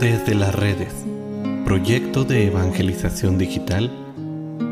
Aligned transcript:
Desde 0.00 0.34
las 0.34 0.52
redes, 0.52 0.92
proyecto 1.64 2.24
de 2.24 2.48
evangelización 2.48 3.38
digital, 3.38 3.90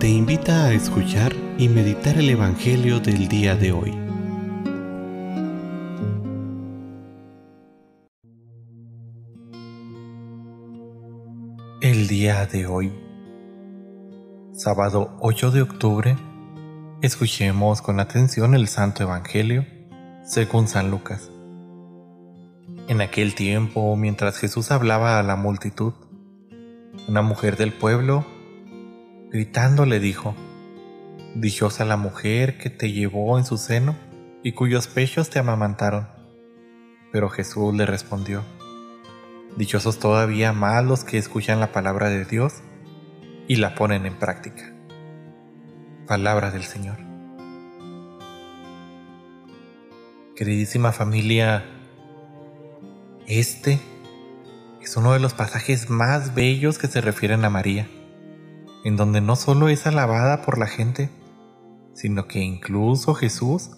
te 0.00 0.08
invita 0.08 0.64
a 0.64 0.72
escuchar 0.72 1.34
y 1.58 1.68
meditar 1.68 2.16
el 2.16 2.30
Evangelio 2.30 3.00
del 3.00 3.28
día 3.28 3.54
de 3.54 3.72
hoy. 3.72 3.90
El 11.82 12.08
día 12.08 12.46
de 12.46 12.66
hoy, 12.66 12.90
sábado 14.52 15.16
8 15.20 15.50
de 15.50 15.62
octubre, 15.62 16.16
escuchemos 17.02 17.82
con 17.82 18.00
atención 18.00 18.54
el 18.54 18.68
Santo 18.68 19.02
Evangelio 19.02 19.66
según 20.24 20.66
San 20.66 20.90
Lucas. 20.90 21.30
En 22.90 23.00
aquel 23.00 23.36
tiempo, 23.36 23.94
mientras 23.94 24.36
Jesús 24.36 24.72
hablaba 24.72 25.20
a 25.20 25.22
la 25.22 25.36
multitud, 25.36 25.92
una 27.06 27.22
mujer 27.22 27.56
del 27.56 27.72
pueblo, 27.72 28.26
gritando, 29.30 29.86
le 29.86 30.00
dijo, 30.00 30.34
Dichosa 31.36 31.84
la 31.84 31.96
mujer 31.96 32.58
que 32.58 32.68
te 32.68 32.90
llevó 32.90 33.38
en 33.38 33.44
su 33.44 33.58
seno 33.58 33.94
y 34.42 34.54
cuyos 34.54 34.88
pechos 34.88 35.30
te 35.30 35.38
amamantaron. 35.38 36.08
Pero 37.12 37.28
Jesús 37.28 37.72
le 37.76 37.86
respondió, 37.86 38.42
Dichosos 39.56 40.00
todavía 40.00 40.52
más 40.52 40.84
los 40.84 41.04
que 41.04 41.16
escuchan 41.16 41.60
la 41.60 41.70
palabra 41.70 42.08
de 42.08 42.24
Dios 42.24 42.54
y 43.46 43.54
la 43.54 43.76
ponen 43.76 44.04
en 44.04 44.18
práctica. 44.18 44.74
Palabra 46.08 46.50
del 46.50 46.64
Señor. 46.64 46.96
Queridísima 50.34 50.90
familia, 50.90 51.79
este 53.30 53.78
es 54.82 54.96
uno 54.96 55.12
de 55.12 55.20
los 55.20 55.34
pasajes 55.34 55.88
más 55.88 56.34
bellos 56.34 56.78
que 56.78 56.88
se 56.88 57.00
refieren 57.00 57.44
a 57.44 57.50
María, 57.50 57.88
en 58.84 58.96
donde 58.96 59.20
no 59.20 59.36
solo 59.36 59.68
es 59.68 59.86
alabada 59.86 60.42
por 60.42 60.58
la 60.58 60.66
gente, 60.66 61.10
sino 61.94 62.26
que 62.26 62.40
incluso 62.40 63.14
Jesús 63.14 63.70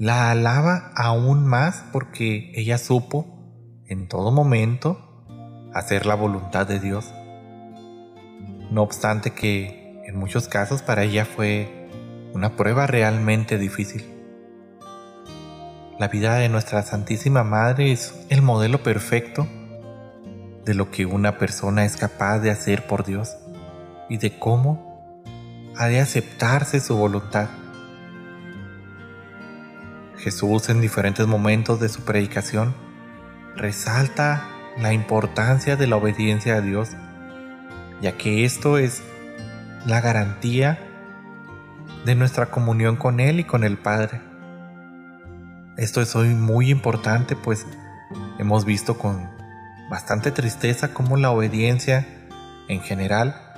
la 0.00 0.32
alaba 0.32 0.90
aún 0.96 1.46
más 1.46 1.84
porque 1.92 2.50
ella 2.56 2.78
supo 2.78 3.84
en 3.86 4.08
todo 4.08 4.32
momento 4.32 5.24
hacer 5.72 6.04
la 6.04 6.16
voluntad 6.16 6.66
de 6.66 6.80
Dios. 6.80 7.06
No 8.72 8.82
obstante 8.82 9.30
que 9.30 10.02
en 10.04 10.16
muchos 10.16 10.48
casos 10.48 10.82
para 10.82 11.04
ella 11.04 11.24
fue 11.24 11.88
una 12.34 12.56
prueba 12.56 12.88
realmente 12.88 13.56
difícil. 13.56 14.15
La 15.98 16.08
vida 16.08 16.34
de 16.34 16.50
nuestra 16.50 16.82
Santísima 16.82 17.42
Madre 17.42 17.90
es 17.90 18.14
el 18.28 18.42
modelo 18.42 18.82
perfecto 18.82 19.48
de 20.66 20.74
lo 20.74 20.90
que 20.90 21.06
una 21.06 21.38
persona 21.38 21.86
es 21.86 21.96
capaz 21.96 22.40
de 22.40 22.50
hacer 22.50 22.86
por 22.86 23.02
Dios 23.02 23.38
y 24.10 24.18
de 24.18 24.38
cómo 24.38 25.24
ha 25.74 25.86
de 25.86 26.00
aceptarse 26.00 26.80
su 26.80 26.98
voluntad. 26.98 27.48
Jesús 30.18 30.68
en 30.68 30.82
diferentes 30.82 31.26
momentos 31.26 31.80
de 31.80 31.88
su 31.88 32.04
predicación 32.04 32.74
resalta 33.54 34.50
la 34.76 34.92
importancia 34.92 35.76
de 35.76 35.86
la 35.86 35.96
obediencia 35.96 36.56
a 36.56 36.60
Dios, 36.60 36.90
ya 38.02 38.18
que 38.18 38.44
esto 38.44 38.76
es 38.76 39.02
la 39.86 40.02
garantía 40.02 40.78
de 42.04 42.14
nuestra 42.16 42.50
comunión 42.50 42.96
con 42.96 43.18
Él 43.18 43.40
y 43.40 43.44
con 43.44 43.64
el 43.64 43.78
Padre. 43.78 44.35
Esto 45.76 46.00
es 46.00 46.16
hoy 46.16 46.28
muy 46.28 46.70
importante 46.70 47.36
pues 47.36 47.66
hemos 48.38 48.64
visto 48.64 48.96
con 48.96 49.28
bastante 49.90 50.30
tristeza 50.30 50.94
cómo 50.94 51.18
la 51.18 51.30
obediencia 51.30 52.06
en 52.68 52.80
general 52.80 53.52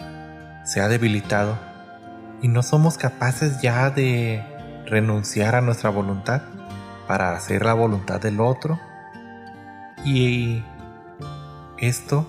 se 0.64 0.80
ha 0.80 0.88
debilitado 0.88 1.56
y 2.42 2.48
no 2.48 2.64
somos 2.64 2.98
capaces 2.98 3.62
ya 3.62 3.90
de 3.90 4.42
renunciar 4.86 5.54
a 5.54 5.60
nuestra 5.60 5.90
voluntad 5.90 6.42
para 7.06 7.36
hacer 7.36 7.64
la 7.64 7.74
voluntad 7.74 8.20
del 8.20 8.40
otro 8.40 8.80
y 10.04 10.64
esto 11.78 12.26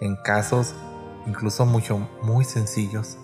en 0.00 0.16
casos 0.16 0.74
incluso 1.26 1.66
mucho 1.66 2.08
muy 2.22 2.46
sencillos. 2.46 3.18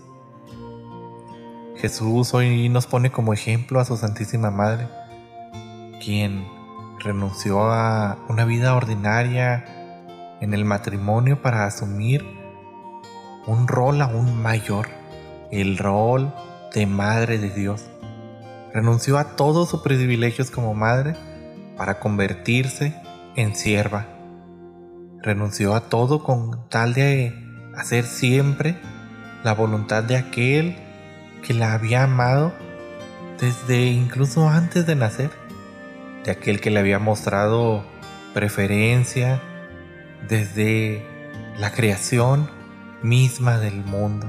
Jesús 1.76 2.34
hoy 2.34 2.68
nos 2.68 2.86
pone 2.86 3.10
como 3.10 3.32
ejemplo 3.32 3.80
a 3.80 3.86
su 3.86 3.96
Santísima 3.96 4.50
Madre 4.50 4.86
quien 6.04 6.46
renunció 6.98 7.62
a 7.62 8.18
una 8.28 8.44
vida 8.44 8.74
ordinaria 8.74 9.64
en 10.40 10.52
el 10.54 10.64
matrimonio 10.64 11.40
para 11.40 11.64
asumir 11.64 12.24
un 13.46 13.68
rol 13.68 14.00
aún 14.02 14.42
mayor, 14.42 14.88
el 15.50 15.78
rol 15.78 16.34
de 16.74 16.86
madre 16.86 17.38
de 17.38 17.50
Dios. 17.50 17.86
Renunció 18.72 19.18
a 19.18 19.36
todos 19.36 19.70
sus 19.70 19.80
privilegios 19.80 20.50
como 20.50 20.74
madre 20.74 21.14
para 21.76 22.00
convertirse 22.00 22.94
en 23.36 23.54
sierva. 23.54 24.06
Renunció 25.22 25.74
a 25.74 25.88
todo 25.88 26.22
con 26.22 26.68
tal 26.68 26.94
de 26.94 27.34
hacer 27.76 28.04
siempre 28.04 28.76
la 29.42 29.54
voluntad 29.54 30.02
de 30.02 30.16
aquel 30.16 30.76
que 31.42 31.54
la 31.54 31.74
había 31.74 32.04
amado 32.04 32.52
desde 33.40 33.86
incluso 33.86 34.48
antes 34.48 34.86
de 34.86 34.96
nacer 34.96 35.43
de 36.24 36.32
aquel 36.32 36.60
que 36.60 36.70
le 36.70 36.80
había 36.80 36.98
mostrado 36.98 37.84
preferencia 38.32 39.40
desde 40.28 41.06
la 41.58 41.70
creación 41.70 42.50
misma 43.02 43.58
del 43.58 43.84
mundo. 43.84 44.26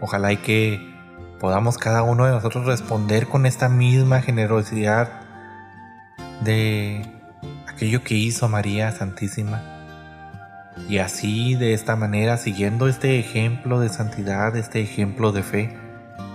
Ojalá 0.00 0.32
y 0.32 0.38
que 0.38 0.92
podamos 1.40 1.76
cada 1.76 2.02
uno 2.02 2.24
de 2.24 2.32
nosotros 2.32 2.66
responder 2.66 3.26
con 3.26 3.46
esta 3.46 3.68
misma 3.68 4.22
generosidad 4.22 5.22
de 6.42 7.04
aquello 7.66 8.02
que 8.04 8.14
hizo 8.14 8.48
María 8.48 8.92
Santísima. 8.92 9.60
Y 10.88 10.98
así, 10.98 11.54
de 11.54 11.74
esta 11.74 11.96
manera, 11.96 12.36
siguiendo 12.38 12.88
este 12.88 13.18
ejemplo 13.18 13.80
de 13.80 13.88
santidad, 13.88 14.56
este 14.56 14.80
ejemplo 14.80 15.32
de 15.32 15.42
fe, 15.42 15.76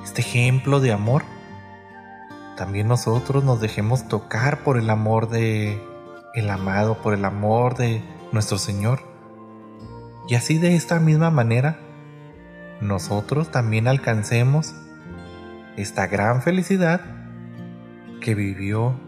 este 0.03 0.21
ejemplo 0.21 0.79
de 0.79 0.91
amor, 0.91 1.23
también 2.57 2.87
nosotros 2.87 3.45
nos 3.45 3.61
dejemos 3.61 4.07
tocar 4.09 4.63
por 4.63 4.77
el 4.77 4.89
amor 4.89 5.29
de 5.29 5.81
el 6.33 6.49
amado, 6.49 7.01
por 7.01 7.13
el 7.13 7.23
amor 7.23 7.77
de 7.77 8.03
nuestro 8.31 8.57
Señor. 8.57 8.99
Y 10.27 10.35
así 10.35 10.57
de 10.57 10.75
esta 10.75 10.99
misma 10.99 11.31
manera, 11.31 11.79
nosotros 12.81 13.49
también 13.49 13.87
alcancemos 13.87 14.75
esta 15.77 16.07
gran 16.07 16.41
felicidad 16.41 17.01
que 18.19 18.35
vivió 18.35 18.99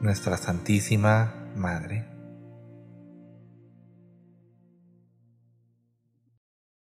nuestra 0.00 0.36
Santísima 0.36 1.34
Madre. 1.56 2.17